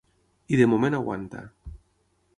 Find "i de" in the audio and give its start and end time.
0.55-0.67